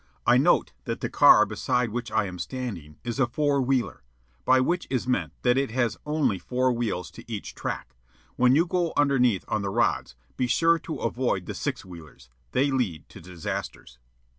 [0.25, 4.01] I note that the car beside which I am standing is a "four wheeler"
[4.45, 7.95] by which is meant that it has only four wheels to each truck.
[8.35, 12.71] (When you go underneath on the rods, be sure to avoid the "six wheelers," they
[12.71, 13.99] lead to disasters.)